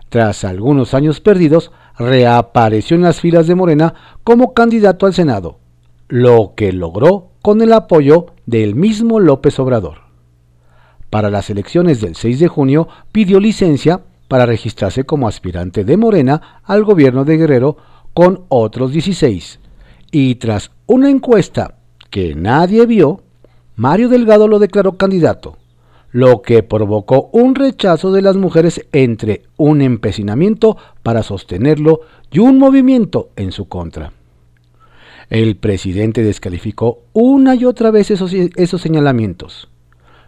Tras 0.10 0.44
algunos 0.44 0.94
años 0.94 1.22
perdidos, 1.22 1.72
reapareció 1.98 2.96
en 2.96 3.04
las 3.04 3.20
filas 3.22 3.48
de 3.48 3.56
Morena 3.56 3.94
como 4.24 4.54
candidato 4.54 5.06
al 5.06 5.14
Senado, 5.14 5.60
lo 6.08 6.54
que 6.56 6.72
logró 6.72 7.30
con 7.42 7.62
el 7.62 7.74
apoyo 7.74 8.28
del 8.46 8.76
mismo 8.76 9.20
López 9.20 9.60
Obrador. 9.60 10.04
Para 11.10 11.30
las 11.30 11.50
elecciones 11.50 12.02
del 12.02 12.16
6 12.16 12.40
de 12.40 12.48
junio 12.48 12.88
pidió 13.12 13.40
licencia 13.40 14.02
para 14.28 14.46
registrarse 14.46 15.04
como 15.04 15.28
aspirante 15.28 15.84
de 15.84 15.98
Morena 15.98 16.62
al 16.64 16.84
gobierno 16.84 17.24
de 17.26 17.38
Guerrero 17.38 17.78
con 18.14 18.46
otros 18.50 18.92
16. 18.92 19.60
Y 20.12 20.36
tras 20.36 20.72
una 20.88 21.10
encuesta 21.10 21.76
que 22.10 22.34
nadie 22.36 22.86
vio, 22.86 23.22
Mario 23.76 24.10
Delgado 24.10 24.48
lo 24.48 24.60
declaró 24.60 24.98
candidato, 24.98 25.58
lo 26.14 26.44
que 26.44 26.62
provocó 26.62 27.30
un 27.34 27.56
rechazo 27.56 28.12
de 28.12 28.22
las 28.22 28.38
mujeres 28.38 28.86
entre 28.94 29.42
un 29.58 29.82
empecinamiento 29.82 30.78
para 31.02 31.24
sostenerlo 31.24 32.02
y 32.32 32.40
un 32.40 32.60
movimiento 32.60 33.32
en 33.36 33.52
su 33.52 33.68
contra. 33.68 34.14
El 35.30 35.58
presidente 35.58 36.22
descalificó 36.22 37.00
una 37.14 37.56
y 37.56 37.66
otra 37.66 37.90
vez 37.90 38.12
esos, 38.12 38.32
esos 38.32 38.80
señalamientos. 38.80 39.70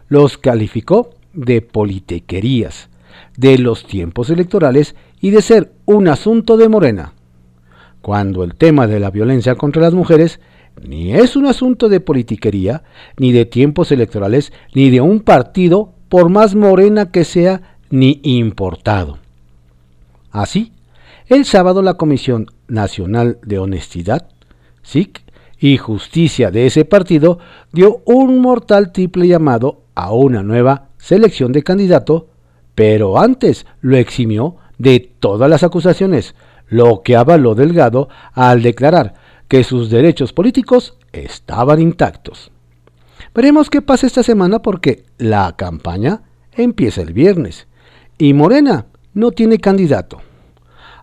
Los 0.08 0.38
calificó 0.38 1.10
de 1.32 1.62
politiquerías, 1.62 2.88
de 3.36 3.56
los 3.58 3.86
tiempos 3.86 4.28
electorales 4.30 4.96
y 5.20 5.30
de 5.30 5.40
ser 5.40 5.72
un 5.84 6.08
asunto 6.08 6.56
de 6.56 6.68
Morena, 6.68 7.12
cuando 8.02 8.42
el 8.42 8.56
tema 8.56 8.88
de 8.88 8.98
la 8.98 9.10
violencia 9.10 9.54
contra 9.54 9.82
las 9.82 9.94
mujeres 9.94 10.40
ni 10.82 11.14
es 11.14 11.36
un 11.36 11.46
asunto 11.46 11.88
de 11.88 12.00
politiquería, 12.00 12.82
ni 13.18 13.32
de 13.32 13.44
tiempos 13.44 13.92
electorales, 13.92 14.52
ni 14.74 14.90
de 14.90 15.00
un 15.00 15.20
partido, 15.20 15.92
por 16.08 16.28
más 16.28 16.54
morena 16.54 17.10
que 17.10 17.24
sea, 17.24 17.78
ni 17.90 18.20
importado. 18.22 19.18
Así, 20.30 20.72
el 21.26 21.44
sábado 21.44 21.82
la 21.82 21.94
Comisión 21.94 22.46
Nacional 22.68 23.38
de 23.42 23.58
Honestidad, 23.58 24.28
SIC, 24.82 25.22
y 25.58 25.78
Justicia 25.78 26.50
de 26.50 26.66
ese 26.66 26.84
partido 26.84 27.38
dio 27.72 28.02
un 28.04 28.40
mortal 28.40 28.92
triple 28.92 29.26
llamado 29.26 29.82
a 29.94 30.12
una 30.12 30.42
nueva 30.42 30.88
selección 30.98 31.52
de 31.52 31.62
candidato 31.62 32.28
pero 32.76 33.18
antes 33.18 33.66
lo 33.80 33.96
eximió 33.96 34.56
de 34.78 35.00
todas 35.00 35.48
las 35.48 35.62
acusaciones, 35.64 36.34
lo 36.68 37.02
que 37.02 37.16
avaló 37.16 37.54
Delgado 37.54 38.08
al 38.34 38.62
declarar 38.62 39.14
que 39.48 39.64
sus 39.64 39.90
derechos 39.90 40.32
políticos 40.32 40.96
estaban 41.12 41.80
intactos. 41.80 42.50
Veremos 43.34 43.70
qué 43.70 43.82
pasa 43.82 44.06
esta 44.06 44.22
semana 44.22 44.60
porque 44.60 45.04
la 45.18 45.54
campaña 45.56 46.22
empieza 46.52 47.02
el 47.02 47.12
viernes 47.12 47.66
y 48.18 48.32
Morena 48.32 48.86
no 49.14 49.30
tiene 49.30 49.58
candidato, 49.58 50.20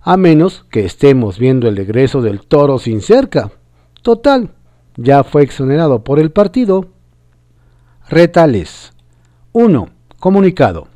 a 0.01 0.17
menos 0.17 0.65
que 0.69 0.85
estemos 0.85 1.39
viendo 1.39 1.67
el 1.67 1.77
regreso 1.77 2.21
del 2.21 2.41
toro 2.41 2.79
sin 2.79 3.01
cerca. 3.01 3.51
Total, 4.01 4.50
ya 4.97 5.23
fue 5.23 5.43
exonerado 5.43 6.03
por 6.03 6.19
el 6.19 6.31
partido. 6.31 6.88
Retales. 8.09 8.93
1. 9.53 9.89
Comunicado. 10.19 10.88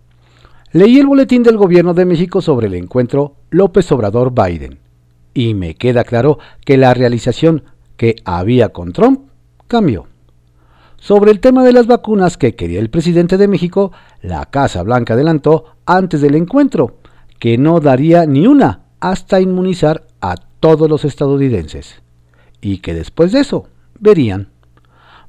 Leí 0.72 1.00
el 1.00 1.08
boletín 1.08 1.44
del 1.44 1.58
gobierno 1.58 1.94
de 1.94 2.06
México 2.06 2.42
sobre 2.42 2.68
el 2.68 2.74
encuentro 2.74 3.36
López 3.50 3.92
Obrador-Biden 3.92 4.87
y 5.38 5.54
me 5.54 5.76
queda 5.76 6.04
claro 6.04 6.40
que 6.66 6.78
la 6.78 6.96
realización 6.96 7.62
que 7.96 8.16
había 8.26 8.70
con 8.70 8.92
Trump 8.92 9.30
cambió. 9.68 10.08
Sobre 10.98 11.30
el 11.30 11.40
tema 11.40 11.64
de 11.64 11.74
las 11.74 11.86
vacunas 11.86 12.38
que 12.38 12.56
quería 12.56 12.80
el 12.80 12.90
presidente 12.90 13.38
de 13.38 13.48
México, 13.48 13.92
la 14.24 14.48
Casa 14.48 14.82
Blanca 14.82 15.14
adelantó 15.14 15.76
antes 15.86 16.22
del 16.22 16.34
encuentro 16.34 16.98
que 17.38 17.60
no 17.60 17.80
daría 17.80 18.26
ni 18.26 18.48
una 18.48 18.86
hasta 19.00 19.40
inmunizar 19.40 20.08
a 20.22 20.38
todos 20.60 20.90
los 20.90 21.06
estadounidenses 21.06 22.02
y 22.60 22.80
que 22.80 22.96
después 22.96 23.32
de 23.32 23.42
eso 23.42 23.68
verían. 24.00 24.50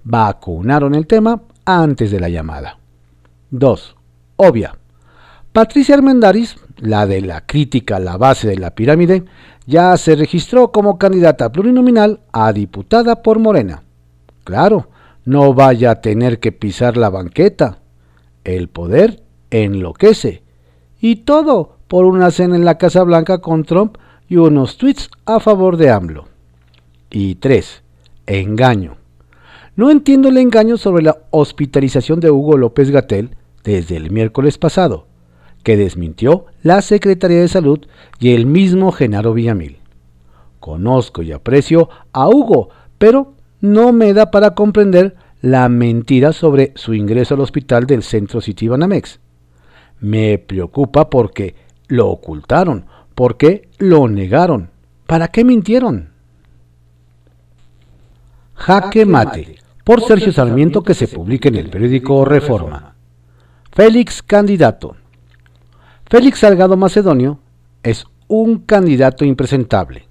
Vacunaron 0.04 0.94
el 0.94 1.06
tema 1.06 1.42
antes 1.66 2.10
de 2.10 2.18
la 2.18 2.30
llamada. 2.30 2.78
2. 3.50 3.94
Obvia. 4.36 4.74
Patricia 5.52 5.96
Armendáriz, 5.96 6.56
la 6.80 7.06
de 7.06 7.20
la 7.20 7.47
crítica 7.47 7.99
la 7.99 8.16
base 8.16 8.49
de 8.49 8.56
la 8.56 8.75
pirámide, 8.75 9.25
ya 9.66 9.97
se 9.97 10.16
registró 10.16 10.73
como 10.73 10.99
candidata 10.99 11.52
plurinominal 11.52 12.20
a 12.32 12.52
diputada 12.52 13.23
por 13.23 13.38
Morena. 13.38 13.82
Claro, 14.44 14.88
no 15.25 15.52
vaya 15.52 15.90
a 15.90 16.00
tener 16.00 16.40
que 16.40 16.52
pisar 16.52 16.97
la 16.97 17.11
banqueta. 17.11 17.80
El 18.44 18.68
poder 18.68 19.23
enloquece. 19.50 20.42
Y 21.00 21.16
todo 21.16 21.76
por 21.87 22.04
una 22.04 22.30
cena 22.30 22.56
en 22.56 22.64
la 22.64 22.78
Casa 22.78 23.02
Blanca 23.02 23.38
con 23.38 23.64
Trump 23.64 23.99
y 24.28 24.37
unos 24.37 24.78
tweets 24.78 25.11
a 25.26 25.40
favor 25.40 25.76
de 25.76 25.90
AMLO. 25.90 26.28
Y 27.11 27.37
3. 27.37 27.82
Engaño. 28.26 28.97
No 29.76 29.90
entiendo 29.90 30.28
el 30.28 30.38
engaño 30.38 30.76
sobre 30.76 31.02
la 31.02 31.18
hospitalización 31.30 32.20
de 32.20 32.30
Hugo 32.30 32.56
López 32.56 32.90
Gatel 32.90 33.37
desde 33.64 33.97
el 33.97 34.11
miércoles 34.11 34.58
pasado 34.58 35.07
que 35.68 35.76
desmintió 35.76 36.46
la 36.62 36.80
Secretaría 36.80 37.42
de 37.42 37.48
Salud 37.48 37.80
y 38.18 38.32
el 38.32 38.46
mismo 38.46 38.90
Genaro 38.90 39.34
Villamil. 39.34 39.76
Conozco 40.60 41.20
y 41.20 41.30
aprecio 41.30 41.90
a 42.10 42.26
Hugo, 42.26 42.70
pero 42.96 43.34
no 43.60 43.92
me 43.92 44.14
da 44.14 44.30
para 44.30 44.54
comprender 44.54 45.16
la 45.42 45.68
mentira 45.68 46.32
sobre 46.32 46.72
su 46.75 46.94
ingreso 46.94 47.34
al 47.34 47.42
hospital 47.42 47.84
del 47.84 48.02
Centro 48.02 48.40
City 48.40 48.66
Banamex. 48.66 49.20
Me 50.00 50.38
preocupa 50.38 51.10
porque 51.10 51.54
lo 51.88 52.08
ocultaron, 52.08 52.87
porque 53.14 53.68
lo 53.76 54.08
negaron. 54.08 54.70
¿Para 55.06 55.28
qué 55.28 55.44
mintieron? 55.44 56.08
Jaque 58.54 59.04
Mate, 59.04 59.56
por 59.84 60.00
Sergio 60.00 60.32
Sarmiento 60.32 60.82
que 60.82 60.94
se 60.94 61.08
publica 61.08 61.50
en 61.50 61.56
el 61.56 61.68
periódico 61.68 62.25
Reforma. 62.25 62.94
Félix 63.70 64.22
candidato. 64.22 64.96
Félix 66.10 66.38
Salgado 66.38 66.78
Macedonio 66.78 67.38
es 67.82 68.06
un 68.28 68.60
candidato 68.60 69.26
impresentable. 69.26 70.08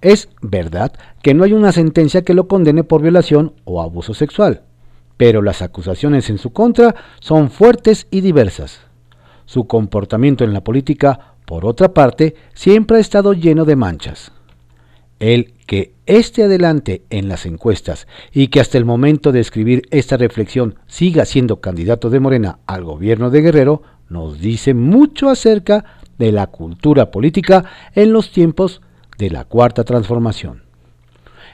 Es 0.00 0.30
verdad 0.40 0.94
que 1.22 1.34
no 1.34 1.44
hay 1.44 1.52
una 1.52 1.70
sentencia 1.72 2.22
que 2.22 2.32
lo 2.32 2.48
condene 2.48 2.82
por 2.82 3.02
violación 3.02 3.52
o 3.64 3.82
abuso 3.82 4.14
sexual, 4.14 4.62
pero 5.18 5.42
las 5.42 5.60
acusaciones 5.60 6.30
en 6.30 6.38
su 6.38 6.54
contra 6.54 6.94
son 7.20 7.50
fuertes 7.50 8.06
y 8.10 8.22
diversas. 8.22 8.80
Su 9.44 9.66
comportamiento 9.66 10.44
en 10.44 10.54
la 10.54 10.64
política, 10.64 11.34
por 11.44 11.66
otra 11.66 11.92
parte, 11.92 12.34
siempre 12.54 12.96
ha 12.96 13.00
estado 13.00 13.34
lleno 13.34 13.66
de 13.66 13.76
manchas. 13.76 14.32
El 15.18 15.52
que 15.66 15.92
esté 16.06 16.44
adelante 16.44 17.02
en 17.10 17.28
las 17.28 17.44
encuestas 17.44 18.06
y 18.32 18.48
que 18.48 18.60
hasta 18.60 18.78
el 18.78 18.86
momento 18.86 19.30
de 19.32 19.40
escribir 19.40 19.82
esta 19.90 20.16
reflexión 20.16 20.76
siga 20.86 21.26
siendo 21.26 21.60
candidato 21.60 22.08
de 22.08 22.20
Morena 22.20 22.60
al 22.66 22.84
gobierno 22.84 23.28
de 23.28 23.42
Guerrero 23.42 23.82
nos 24.08 24.40
dice 24.40 24.74
mucho 24.74 25.28
acerca 25.28 25.84
de 26.18 26.32
la 26.32 26.48
cultura 26.48 27.10
política 27.10 27.64
en 27.94 28.12
los 28.12 28.32
tiempos 28.32 28.80
de 29.18 29.30
la 29.30 29.44
Cuarta 29.44 29.84
Transformación. 29.84 30.62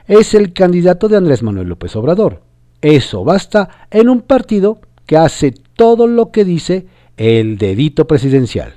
Es 0.07 0.35
el 0.35 0.53
candidato 0.53 1.09
de 1.09 1.17
Andrés 1.17 1.43
Manuel 1.43 1.69
López 1.69 1.97
Obrador. 1.97 2.43
Eso 2.81 3.25
basta 3.25 3.87
en 3.91 4.09
un 4.09 4.21
partido 4.23 4.79
que 5.07 5.17
hace 5.17 5.53
todo 5.75 6.07
lo 6.07 6.31
que 6.31 6.45
dice 6.45 6.87
el 7.17 7.59
dedito 7.59 8.07
presidencial. 8.07 8.75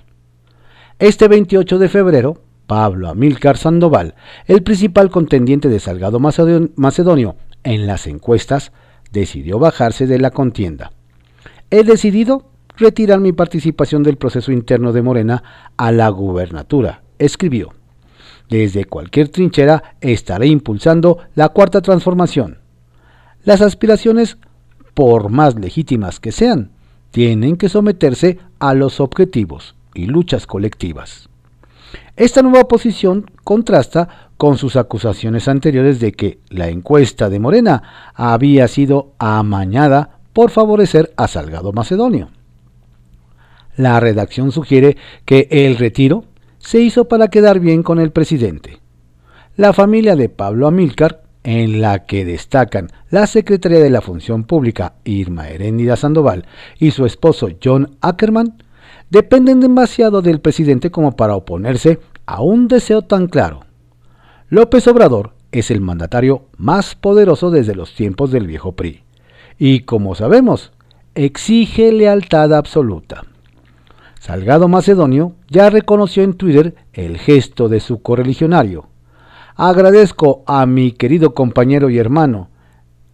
Este 1.00 1.28
28 1.28 1.80
de 1.80 1.90
febrero, 1.90 2.42
Pablo 2.66 3.10
Amílcar 3.10 3.58
Sandoval, 3.58 4.16
el 4.46 4.64
principal 4.64 5.10
contendiente 5.10 5.70
de 5.70 5.80
Salgado 5.80 6.20
Macedonio 6.20 7.36
en 7.64 7.88
las 7.88 8.08
encuestas, 8.08 8.72
decidió 9.12 9.60
bajarse 9.60 10.08
de 10.08 10.20
la 10.20 10.32
contienda 10.32 10.92
he 11.70 11.84
decidido 11.84 12.46
retirar 12.78 13.20
mi 13.20 13.34
participación 13.34 14.04
del 14.04 14.18
proceso 14.18 14.52
interno 14.52 14.94
de 14.94 15.02
Morena 15.02 15.44
a 15.76 15.92
la 15.92 16.10
gubernatura, 16.10 17.04
escribió. 17.20 17.74
Desde 18.50 18.86
cualquier 18.86 19.30
trinchera 19.30 19.98
estaré 20.00 20.48
impulsando 20.48 21.18
la 21.36 21.50
cuarta 21.50 21.82
transformación. 21.82 22.60
Las 23.44 23.62
aspiraciones, 23.62 24.38
por 24.94 25.30
más 25.30 25.56
legítimas 25.60 26.20
que 26.20 26.32
sean, 26.32 26.72
tienen 27.12 27.58
que 27.58 27.70
someterse 27.70 28.40
a 28.60 28.74
los 28.74 29.00
objetivos 29.00 29.76
y 29.94 30.06
luchas 30.06 30.48
colectivas. 30.48 31.30
Esta 32.16 32.42
nueva 32.42 32.68
posición 32.68 33.30
contrasta 33.44 34.30
con 34.38 34.58
sus 34.58 34.76
acusaciones 34.76 35.48
anteriores 35.48 36.00
de 36.00 36.12
que 36.12 36.40
la 36.50 36.70
encuesta 36.70 37.30
de 37.30 37.40
Morena 37.40 38.12
había 38.14 38.68
sido 38.68 39.14
amañada 39.18 40.20
por 40.34 40.52
favorecer 40.52 41.14
a 41.18 41.28
Salgado 41.28 41.74
Macedonio. 41.74 42.30
La 43.78 44.00
redacción 44.00 44.52
sugiere 44.52 44.98
que 45.24 45.48
el 45.52 45.78
retiro 45.78 46.26
se 46.58 46.82
hizo 46.82 47.08
para 47.08 47.30
quedar 47.30 47.60
bien 47.60 47.84
con 47.84 48.00
el 48.00 48.12
presidente. 48.12 48.80
La 49.56 49.72
familia 49.72 50.16
de 50.16 50.30
Pablo 50.30 50.68
Amílcar, 50.68 51.22
en 51.44 51.80
la 51.80 52.06
que 52.06 52.26
destacan 52.26 52.90
la 53.10 53.28
Secretaría 53.28 53.80
de 53.80 53.92
la 53.92 54.02
Función 54.02 54.44
Pública 54.44 54.96
Irma 55.06 55.48
Heréndida 55.50 55.96
Sandoval 55.96 56.46
y 56.80 56.92
su 56.92 57.06
esposo 57.06 57.50
John 57.64 57.96
Ackerman, 58.02 58.64
dependen 59.12 59.60
demasiado 59.60 60.22
del 60.22 60.42
presidente 60.42 60.90
como 60.92 61.16
para 61.16 61.36
oponerse 61.36 62.00
a 62.26 62.42
un 62.42 62.68
deseo 62.68 63.04
tan 63.04 63.28
claro. 63.28 63.62
López 64.50 64.88
Obrador 64.88 65.34
es 65.52 65.70
el 65.72 65.82
mandatario 65.82 66.48
más 66.58 66.96
poderoso 66.96 67.52
desde 67.52 67.76
los 67.76 67.94
tiempos 67.94 68.32
del 68.32 68.48
viejo 68.48 68.74
PRI, 68.74 69.04
y 69.60 69.82
como 69.82 70.16
sabemos, 70.16 70.74
exige 71.16 71.92
lealtad 71.92 72.54
absoluta. 72.54 73.24
Salgado 74.20 74.68
Macedonio 74.68 75.34
ya 75.50 75.70
reconoció 75.70 76.24
en 76.24 76.34
Twitter 76.34 76.76
el 76.94 77.18
gesto 77.18 77.70
de 77.70 77.80
su 77.80 78.02
correligionario. 78.02 78.88
Agradezco 79.56 80.44
a 80.46 80.66
mi 80.66 80.92
querido 80.92 81.34
compañero 81.34 81.90
y 81.90 81.98
hermano, 81.98 82.50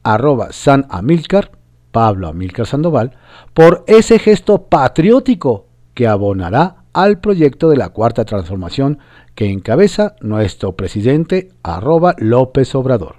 arroba 0.01 0.51
San 0.51 0.85
Amilcar, 0.89 1.51
Pablo 1.91 2.27
Amilcar 2.27 2.65
Sandoval, 2.65 3.11
por 3.53 3.83
ese 3.87 4.19
gesto 4.19 4.63
patriótico 4.63 5.67
que 5.93 6.07
abonará 6.07 6.83
al 6.93 7.19
proyecto 7.19 7.69
de 7.69 7.77
la 7.77 7.89
cuarta 7.89 8.25
transformación 8.25 8.99
que 9.35 9.49
encabeza 9.49 10.15
nuestro 10.21 10.75
presidente 10.75 11.49
arroba 11.63 12.15
López 12.17 12.75
Obrador. 12.75 13.15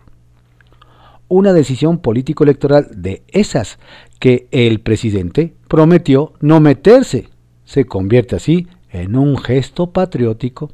Una 1.28 1.52
decisión 1.52 1.98
político-electoral 1.98 2.88
de 2.94 3.22
esas 3.28 3.78
que 4.20 4.48
el 4.50 4.80
presidente 4.80 5.54
prometió 5.68 6.34
no 6.40 6.60
meterse 6.60 7.28
se 7.64 7.86
convierte 7.86 8.36
así 8.36 8.68
en 8.90 9.16
un 9.16 9.36
gesto 9.38 9.90
patriótico. 9.90 10.70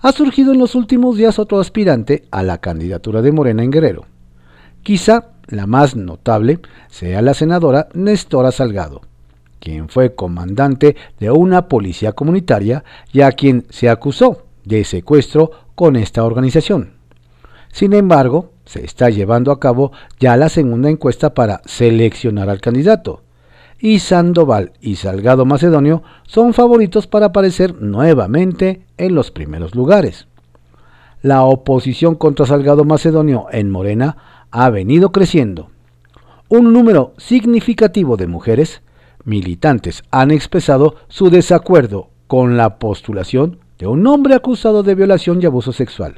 Ha 0.00 0.12
surgido 0.12 0.52
en 0.52 0.58
los 0.58 0.74
últimos 0.74 1.16
días 1.16 1.38
otro 1.38 1.60
aspirante 1.60 2.24
a 2.30 2.42
la 2.42 2.58
candidatura 2.58 3.22
de 3.22 3.32
Morena 3.32 3.62
en 3.62 3.70
Guerrero. 3.70 4.06
Quizá 4.82 5.30
la 5.48 5.66
más 5.66 5.96
notable 5.96 6.60
sea 6.88 7.22
la 7.22 7.34
senadora 7.34 7.88
Nestora 7.94 8.52
Salgado, 8.52 9.02
quien 9.58 9.88
fue 9.88 10.14
comandante 10.14 10.96
de 11.18 11.30
una 11.30 11.68
policía 11.68 12.12
comunitaria 12.12 12.84
y 13.12 13.22
a 13.22 13.32
quien 13.32 13.66
se 13.70 13.88
acusó 13.88 14.44
de 14.64 14.84
secuestro 14.84 15.50
con 15.74 15.96
esta 15.96 16.24
organización. 16.24 16.92
Sin 17.72 17.92
embargo, 17.92 18.52
se 18.64 18.84
está 18.84 19.10
llevando 19.10 19.50
a 19.50 19.58
cabo 19.58 19.92
ya 20.20 20.36
la 20.36 20.48
segunda 20.48 20.88
encuesta 20.88 21.34
para 21.34 21.60
seleccionar 21.64 22.48
al 22.48 22.60
candidato, 22.60 23.23
y 23.78 23.98
Sandoval 23.98 24.72
y 24.80 24.96
Salgado 24.96 25.44
Macedonio 25.44 26.02
son 26.26 26.54
favoritos 26.54 27.06
para 27.06 27.26
aparecer 27.26 27.80
nuevamente 27.80 28.86
en 28.96 29.14
los 29.14 29.30
primeros 29.30 29.74
lugares. 29.74 30.26
La 31.22 31.42
oposición 31.42 32.14
contra 32.14 32.46
Salgado 32.46 32.84
Macedonio 32.84 33.46
en 33.50 33.70
Morena 33.70 34.46
ha 34.50 34.70
venido 34.70 35.10
creciendo. 35.12 35.70
Un 36.48 36.72
número 36.72 37.14
significativo 37.16 38.16
de 38.16 38.26
mujeres 38.26 38.82
militantes 39.24 40.02
han 40.10 40.30
expresado 40.30 40.96
su 41.08 41.30
desacuerdo 41.30 42.10
con 42.26 42.56
la 42.56 42.78
postulación 42.78 43.58
de 43.78 43.86
un 43.86 44.06
hombre 44.06 44.34
acusado 44.34 44.82
de 44.82 44.94
violación 44.94 45.42
y 45.42 45.46
abuso 45.46 45.72
sexual. 45.72 46.16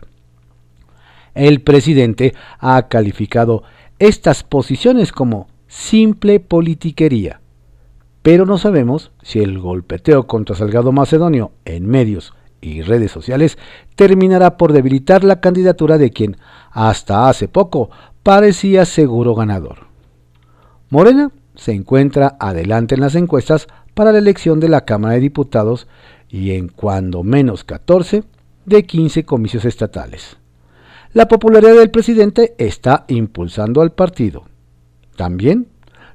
El 1.35 1.63
presidente 1.63 2.35
ha 2.59 2.89
calificado 2.89 3.63
estas 3.99 4.43
posiciones 4.43 5.13
como 5.13 5.49
simple 5.69 6.41
politiquería 6.41 7.41
pero 8.27 8.45
no 8.45 8.59
sabemos 8.59 9.13
si 9.23 9.39
el 9.39 9.61
golpeteo 9.61 10.27
contra 10.27 10.57
Salgado 10.57 10.91
Macedonio 10.91 11.53
en 11.65 11.87
medios 11.87 12.35
y 12.61 12.83
redes 12.83 13.13
sociales 13.13 13.57
terminará 13.95 14.57
por 14.57 14.73
debilitar 14.73 15.23
la 15.23 15.41
candidatura 15.41 15.97
de 15.97 16.11
quien 16.11 16.37
hasta 16.73 17.29
hace 17.29 17.47
poco 17.47 17.89
parecía 18.25 18.85
seguro 18.85 19.37
ganador. 19.37 19.87
Morena 20.91 21.31
se 21.55 21.71
encuentra 21.71 22.37
adelante 22.41 22.97
en 22.97 23.03
las 23.03 23.15
encuestas 23.15 23.69
para 23.95 24.11
la 24.11 24.19
elección 24.19 24.59
de 24.59 24.71
la 24.71 24.85
Cámara 24.85 25.15
de 25.15 25.21
Diputados 25.21 25.87
y 26.29 26.51
en 26.51 26.67
cuando 26.67 27.23
menos 27.23 27.63
14 27.63 28.25
de 28.65 28.83
15 28.83 29.25
comicios 29.25 29.65
estatales. 29.65 30.37
La 31.13 31.29
popularidad 31.29 31.77
del 31.77 31.93
presidente 31.93 32.57
está 32.59 33.05
impulsando 33.07 33.83
al 33.83 33.93
partido. 33.93 34.47
También 35.15 35.69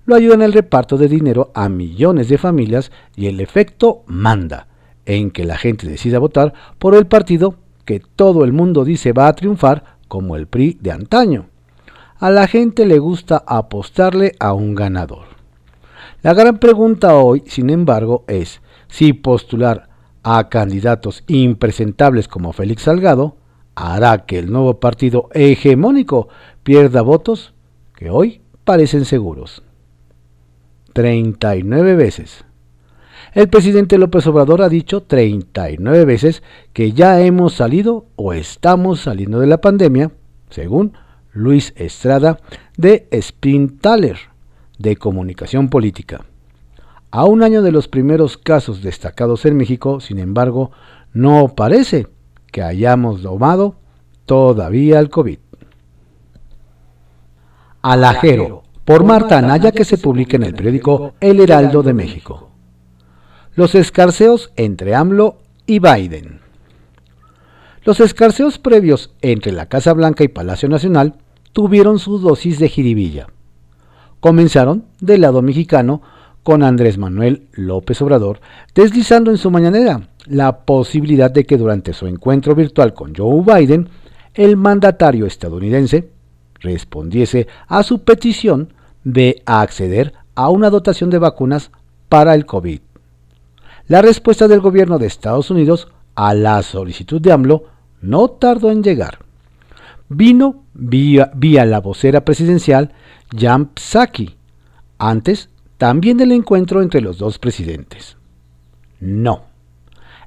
lo 0.05 0.15
ayuda 0.15 0.35
en 0.35 0.41
el 0.41 0.53
reparto 0.53 0.97
de 0.97 1.07
dinero 1.07 1.51
a 1.53 1.69
millones 1.69 2.29
de 2.29 2.37
familias 2.37 2.91
y 3.15 3.27
el 3.27 3.39
efecto 3.39 4.03
manda 4.07 4.67
en 5.05 5.31
que 5.31 5.45
la 5.45 5.57
gente 5.57 5.87
decida 5.87 6.19
votar 6.19 6.53
por 6.79 6.95
el 6.95 7.07
partido 7.07 7.55
que 7.85 7.99
todo 7.99 8.43
el 8.43 8.53
mundo 8.53 8.85
dice 8.85 9.13
va 9.13 9.27
a 9.27 9.33
triunfar 9.33 9.97
como 10.07 10.35
el 10.35 10.47
PRI 10.47 10.77
de 10.81 10.91
antaño. 10.91 11.47
A 12.19 12.29
la 12.29 12.47
gente 12.47 12.85
le 12.85 12.99
gusta 12.99 13.43
apostarle 13.45 14.35
a 14.39 14.53
un 14.53 14.75
ganador. 14.75 15.25
La 16.21 16.33
gran 16.33 16.59
pregunta 16.59 17.15
hoy, 17.15 17.43
sin 17.47 17.69
embargo, 17.69 18.25
es 18.27 18.61
si 18.87 19.13
postular 19.13 19.89
a 20.23 20.49
candidatos 20.49 21.23
impresentables 21.27 22.27
como 22.27 22.53
Félix 22.53 22.83
Salgado 22.83 23.37
hará 23.73 24.25
que 24.25 24.37
el 24.37 24.51
nuevo 24.51 24.79
partido 24.79 25.29
hegemónico 25.33 26.27
pierda 26.61 27.01
votos 27.01 27.53
que 27.95 28.09
hoy 28.11 28.41
parecen 28.63 29.05
seguros. 29.05 29.63
39 30.93 31.95
veces. 31.95 32.45
El 33.33 33.47
presidente 33.47 33.97
López 33.97 34.27
Obrador 34.27 34.61
ha 34.61 34.69
dicho 34.69 35.03
39 35.03 36.05
veces 36.05 36.43
que 36.73 36.91
ya 36.91 37.21
hemos 37.21 37.53
salido 37.53 38.05
o 38.17 38.33
estamos 38.33 38.99
saliendo 39.01 39.39
de 39.39 39.47
la 39.47 39.61
pandemia, 39.61 40.11
según 40.49 40.93
Luis 41.31 41.73
Estrada 41.77 42.39
de 42.75 43.07
Sprintaler, 43.13 44.17
de 44.77 44.97
Comunicación 44.97 45.69
Política. 45.69 46.25
A 47.09 47.25
un 47.25 47.43
año 47.43 47.61
de 47.61 47.71
los 47.71 47.87
primeros 47.87 48.37
casos 48.37 48.81
destacados 48.81 49.45
en 49.45 49.55
México, 49.55 50.01
sin 50.01 50.19
embargo, 50.19 50.71
no 51.13 51.53
parece 51.55 52.07
que 52.51 52.61
hayamos 52.61 53.21
domado 53.21 53.75
todavía 54.25 54.99
el 54.99 55.09
COVID. 55.09 55.39
Alajero 57.81 58.63
por 58.91 59.05
Marta 59.05 59.37
Anaya 59.37 59.71
que 59.71 59.85
se 59.85 59.97
publica 59.97 60.35
en 60.35 60.43
el 60.43 60.53
periódico 60.53 61.13
El 61.21 61.39
Heraldo 61.39 61.81
de 61.81 61.93
México. 61.93 62.49
Los 63.55 63.73
escarceos 63.73 64.51
entre 64.57 64.95
AMLO 64.95 65.37
y 65.65 65.79
Biden. 65.79 66.41
Los 67.85 68.01
escarceos 68.01 68.59
previos 68.59 69.11
entre 69.21 69.53
la 69.53 69.67
Casa 69.67 69.93
Blanca 69.93 70.25
y 70.25 70.27
Palacio 70.27 70.67
Nacional 70.67 71.15
tuvieron 71.53 71.99
su 71.99 72.19
dosis 72.19 72.59
de 72.59 72.67
jiribilla. 72.67 73.27
Comenzaron 74.19 74.83
del 74.99 75.21
lado 75.21 75.41
mexicano 75.41 76.01
con 76.43 76.61
Andrés 76.61 76.97
Manuel 76.97 77.47
López 77.53 78.01
Obrador 78.01 78.41
deslizando 78.75 79.31
en 79.31 79.37
su 79.37 79.51
mañanera 79.51 80.09
la 80.25 80.65
posibilidad 80.65 81.31
de 81.31 81.45
que 81.45 81.55
durante 81.55 81.93
su 81.93 82.07
encuentro 82.07 82.55
virtual 82.55 82.93
con 82.93 83.15
Joe 83.15 83.41
Biden, 83.41 83.87
el 84.33 84.57
mandatario 84.57 85.27
estadounidense 85.27 86.09
respondiese 86.59 87.47
a 87.69 87.83
su 87.83 88.03
petición 88.03 88.73
de 89.03 89.41
acceder 89.45 90.13
a 90.35 90.49
una 90.49 90.69
dotación 90.69 91.09
de 91.09 91.19
vacunas 91.19 91.71
para 92.09 92.35
el 92.35 92.45
COVID. 92.45 92.81
La 93.87 94.01
respuesta 94.01 94.47
del 94.47 94.61
gobierno 94.61 94.99
de 94.99 95.07
Estados 95.07 95.49
Unidos 95.49 95.87
a 96.15 96.33
la 96.33 96.61
solicitud 96.61 97.21
de 97.21 97.31
AMLO 97.31 97.65
no 98.01 98.29
tardó 98.29 98.71
en 98.71 98.83
llegar. 98.83 99.19
Vino 100.09 100.63
vía, 100.73 101.65
la 101.65 101.79
vocera 101.79 102.25
presidencial 102.25 102.93
Jan 103.35 103.71
Psaki, 103.75 104.35
antes 104.97 105.49
también 105.77 106.17
del 106.17 106.31
encuentro 106.31 106.81
entre 106.81 107.01
los 107.01 107.17
dos 107.17 107.39
presidentes. 107.39 108.17
No. 108.99 109.45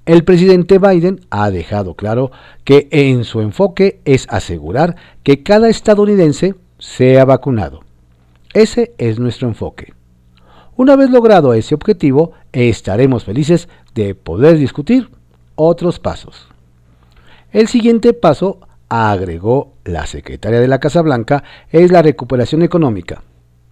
El 0.04 0.24
presidente 0.24 0.78
Biden 0.78 1.20
ha 1.30 1.50
dejado 1.50 1.94
claro 1.94 2.32
que 2.64 2.88
en 2.90 3.24
su 3.24 3.40
enfoque 3.40 4.00
es 4.04 4.26
asegurar 4.30 4.96
que 5.22 5.42
cada 5.42 5.68
estadounidense 5.68 6.54
sea 6.78 7.24
vacunado. 7.24 7.83
Ese 8.54 8.94
es 8.98 9.18
nuestro 9.18 9.48
enfoque. 9.48 9.94
Una 10.76 10.94
vez 10.94 11.10
logrado 11.10 11.54
ese 11.54 11.74
objetivo, 11.74 12.32
estaremos 12.52 13.24
felices 13.24 13.68
de 13.94 14.14
poder 14.14 14.58
discutir 14.58 15.10
otros 15.56 15.98
pasos. 15.98 16.48
El 17.52 17.66
siguiente 17.66 18.12
paso, 18.12 18.60
agregó 18.88 19.72
la 19.84 20.06
secretaria 20.06 20.60
de 20.60 20.68
la 20.68 20.78
Casa 20.78 21.02
Blanca, 21.02 21.42
es 21.70 21.90
la 21.90 22.02
recuperación 22.02 22.62
económica. 22.62 23.24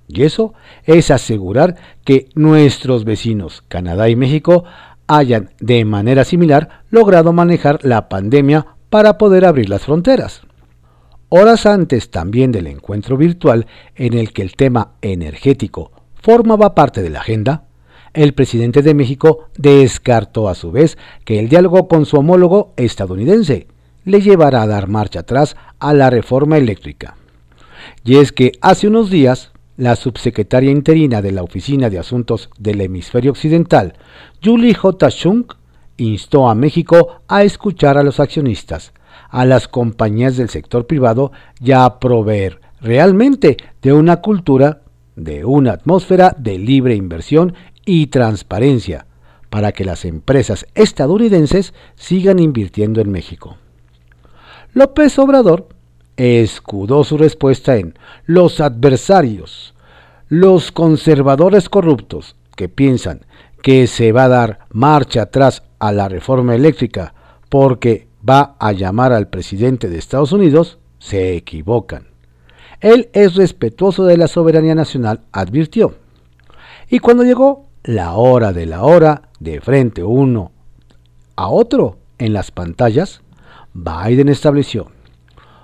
Y 0.08 0.24
eso 0.24 0.52
es 0.84 1.12
asegurar 1.12 1.76
que 2.04 2.28
nuestros 2.34 3.04
vecinos, 3.04 3.62
Canadá 3.68 4.08
y 4.08 4.16
México, 4.16 4.64
hayan 5.06 5.50
de 5.60 5.84
manera 5.84 6.24
similar 6.24 6.82
logrado 6.90 7.32
manejar 7.32 7.78
la 7.84 8.08
pandemia 8.08 8.66
para 8.90 9.16
poder 9.16 9.44
abrir 9.44 9.68
las 9.68 9.82
fronteras. 9.82 10.42
Horas 11.34 11.64
antes 11.64 12.10
también 12.10 12.52
del 12.52 12.66
encuentro 12.66 13.16
virtual 13.16 13.66
en 13.96 14.12
el 14.12 14.34
que 14.34 14.42
el 14.42 14.54
tema 14.54 14.96
energético 15.00 15.90
formaba 16.12 16.74
parte 16.74 17.00
de 17.00 17.08
la 17.08 17.20
agenda, 17.20 17.68
el 18.12 18.34
presidente 18.34 18.82
de 18.82 18.92
México 18.92 19.48
descartó 19.56 20.50
a 20.50 20.54
su 20.54 20.70
vez 20.70 20.98
que 21.24 21.38
el 21.38 21.48
diálogo 21.48 21.88
con 21.88 22.04
su 22.04 22.18
homólogo 22.18 22.74
estadounidense 22.76 23.66
le 24.04 24.20
llevará 24.20 24.60
a 24.60 24.66
dar 24.66 24.88
marcha 24.88 25.20
atrás 25.20 25.56
a 25.78 25.94
la 25.94 26.10
reforma 26.10 26.58
eléctrica. 26.58 27.16
Y 28.04 28.16
es 28.16 28.30
que 28.30 28.52
hace 28.60 28.88
unos 28.88 29.08
días, 29.08 29.52
la 29.78 29.96
subsecretaria 29.96 30.70
interina 30.70 31.22
de 31.22 31.32
la 31.32 31.42
Oficina 31.42 31.88
de 31.88 31.98
Asuntos 31.98 32.50
del 32.58 32.82
Hemisferio 32.82 33.30
Occidental, 33.30 33.94
Julie 34.44 34.74
J. 34.74 35.08
Chung, 35.08 35.46
instó 35.96 36.50
a 36.50 36.54
México 36.54 37.22
a 37.26 37.42
escuchar 37.42 37.96
a 37.96 38.02
los 38.02 38.20
accionistas, 38.20 38.92
a 39.32 39.46
las 39.46 39.66
compañías 39.66 40.36
del 40.36 40.50
sector 40.50 40.86
privado 40.86 41.32
y 41.58 41.72
a 41.72 41.98
proveer 41.98 42.60
realmente 42.82 43.56
de 43.80 43.92
una 43.94 44.18
cultura, 44.18 44.82
de 45.16 45.44
una 45.46 45.72
atmósfera 45.72 46.36
de 46.38 46.58
libre 46.58 46.94
inversión 46.94 47.54
y 47.86 48.08
transparencia 48.08 49.06
para 49.48 49.72
que 49.72 49.86
las 49.86 50.04
empresas 50.04 50.66
estadounidenses 50.74 51.72
sigan 51.94 52.38
invirtiendo 52.38 53.00
en 53.00 53.10
México. 53.10 53.56
López 54.74 55.18
Obrador 55.18 55.68
escudó 56.16 57.02
su 57.02 57.16
respuesta 57.16 57.76
en 57.76 57.98
los 58.26 58.60
adversarios, 58.60 59.74
los 60.28 60.72
conservadores 60.72 61.70
corruptos 61.70 62.36
que 62.54 62.68
piensan 62.68 63.24
que 63.62 63.86
se 63.86 64.12
va 64.12 64.24
a 64.24 64.28
dar 64.28 64.58
marcha 64.70 65.22
atrás 65.22 65.62
a 65.78 65.90
la 65.90 66.08
reforma 66.08 66.54
eléctrica 66.54 67.14
porque 67.48 68.11
va 68.28 68.56
a 68.58 68.72
llamar 68.72 69.12
al 69.12 69.28
presidente 69.28 69.88
de 69.88 69.98
Estados 69.98 70.32
Unidos, 70.32 70.78
se 70.98 71.36
equivocan. 71.36 72.08
Él 72.80 73.10
es 73.12 73.34
respetuoso 73.34 74.04
de 74.04 74.16
la 74.16 74.28
soberanía 74.28 74.74
nacional, 74.74 75.20
advirtió. 75.32 75.94
Y 76.88 76.98
cuando 76.98 77.24
llegó 77.24 77.68
la 77.84 78.14
hora 78.14 78.52
de 78.52 78.66
la 78.66 78.82
hora, 78.82 79.30
de 79.40 79.60
frente 79.60 80.04
uno 80.04 80.52
a 81.36 81.48
otro 81.48 81.98
en 82.18 82.32
las 82.32 82.50
pantallas, 82.50 83.22
Biden 83.74 84.28
estableció, 84.28 84.90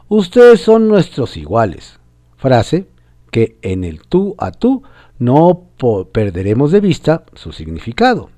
ustedes 0.08 0.60
son 0.60 0.88
nuestros 0.88 1.36
iguales, 1.36 1.98
frase 2.36 2.88
que 3.30 3.58
en 3.62 3.84
el 3.84 4.00
tú 4.00 4.34
a 4.38 4.50
tú 4.50 4.82
no 5.18 5.66
perderemos 6.12 6.72
de 6.72 6.80
vista 6.80 7.24
su 7.34 7.52
significado. 7.52 8.30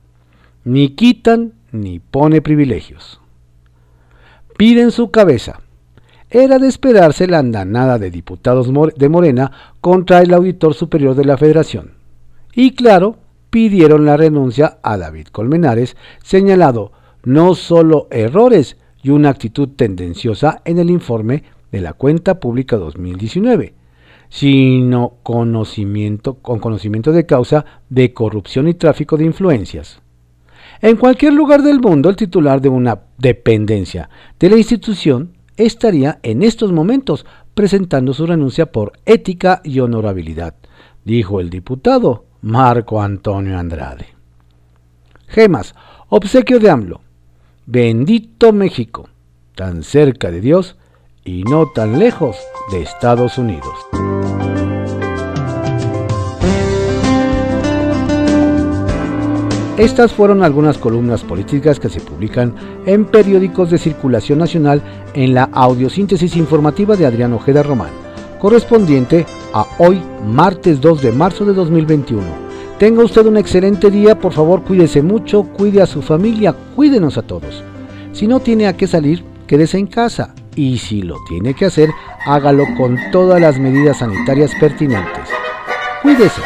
Ni 0.64 0.90
quitan 0.90 1.54
ni 1.72 2.00
pone 2.00 2.42
privilegios. 2.42 3.19
Piden 4.60 4.90
su 4.90 5.10
cabeza. 5.10 5.62
Era 6.28 6.58
de 6.58 6.68
esperarse 6.68 7.26
la 7.26 7.38
andanada 7.38 7.98
de 7.98 8.10
diputados 8.10 8.70
de 8.94 9.08
Morena 9.08 9.50
contra 9.80 10.20
el 10.20 10.34
auditor 10.34 10.74
superior 10.74 11.14
de 11.14 11.24
la 11.24 11.38
Federación. 11.38 11.92
Y 12.52 12.72
claro, 12.72 13.16
pidieron 13.48 14.04
la 14.04 14.18
renuncia 14.18 14.76
a 14.82 14.98
David 14.98 15.28
Colmenares, 15.28 15.96
señalado 16.22 16.92
no 17.24 17.54
solo 17.54 18.06
errores 18.10 18.76
y 19.02 19.08
una 19.08 19.30
actitud 19.30 19.70
tendenciosa 19.76 20.60
en 20.66 20.78
el 20.78 20.90
informe 20.90 21.42
de 21.72 21.80
la 21.80 21.94
cuenta 21.94 22.38
pública 22.38 22.76
2019, 22.76 23.72
sino 24.28 25.14
conocimiento, 25.22 26.34
con 26.34 26.58
conocimiento 26.58 27.12
de 27.12 27.24
causa 27.24 27.64
de 27.88 28.12
corrupción 28.12 28.68
y 28.68 28.74
tráfico 28.74 29.16
de 29.16 29.24
influencias. 29.24 29.99
En 30.82 30.96
cualquier 30.96 31.34
lugar 31.34 31.62
del 31.62 31.80
mundo, 31.80 32.08
el 32.08 32.16
titular 32.16 32.60
de 32.60 32.70
una 32.70 33.00
dependencia 33.18 34.08
de 34.38 34.48
la 34.48 34.56
institución 34.56 35.36
estaría 35.56 36.20
en 36.22 36.42
estos 36.42 36.72
momentos 36.72 37.26
presentando 37.52 38.14
su 38.14 38.26
renuncia 38.26 38.72
por 38.72 38.92
ética 39.04 39.60
y 39.62 39.80
honorabilidad, 39.80 40.54
dijo 41.04 41.40
el 41.40 41.50
diputado 41.50 42.24
Marco 42.40 43.02
Antonio 43.02 43.58
Andrade. 43.58 44.06
Gemas, 45.28 45.74
obsequio 46.08 46.58
de 46.58 46.70
AMLO. 46.70 47.02
Bendito 47.66 48.52
México, 48.52 49.08
tan 49.54 49.82
cerca 49.82 50.30
de 50.30 50.40
Dios 50.40 50.76
y 51.24 51.44
no 51.44 51.66
tan 51.66 51.98
lejos 51.98 52.36
de 52.72 52.82
Estados 52.82 53.36
Unidos. 53.36 53.74
Estas 59.80 60.12
fueron 60.12 60.42
algunas 60.42 60.76
columnas 60.78 61.22
políticas 61.22 61.80
que 61.80 61.88
se 61.88 62.00
publican 62.00 62.54
en 62.86 63.06
periódicos 63.06 63.70
de 63.70 63.78
circulación 63.78 64.38
nacional 64.38 64.82
en 65.14 65.34
la 65.34 65.44
audiosíntesis 65.52 66.36
informativa 66.36 66.96
de 66.96 67.06
Adrián 67.06 67.32
Ojeda 67.32 67.62
Román 67.62 67.90
correspondiente 68.40 69.26
a 69.52 69.66
hoy, 69.78 70.02
martes 70.26 70.80
2 70.80 71.02
de 71.02 71.12
marzo 71.12 71.44
de 71.44 71.52
2021. 71.52 72.22
Tenga 72.78 73.04
usted 73.04 73.26
un 73.26 73.36
excelente 73.36 73.90
día, 73.90 74.18
por 74.18 74.32
favor 74.32 74.64
cuídese 74.64 75.02
mucho, 75.02 75.44
cuide 75.44 75.82
a 75.82 75.86
su 75.86 76.00
familia, 76.00 76.54
cuídenos 76.74 77.18
a 77.18 77.22
todos. 77.22 77.62
Si 78.12 78.26
no 78.26 78.40
tiene 78.40 78.66
a 78.66 78.76
qué 78.76 78.86
salir, 78.86 79.22
quédese 79.46 79.78
en 79.78 79.86
casa 79.86 80.34
y 80.56 80.78
si 80.78 81.02
lo 81.02 81.16
tiene 81.28 81.54
que 81.54 81.66
hacer, 81.66 81.90
hágalo 82.26 82.64
con 82.76 82.98
todas 83.12 83.40
las 83.40 83.58
medidas 83.58 83.98
sanitarias 83.98 84.52
pertinentes. 84.58 85.28
Cuídese. 86.02 86.40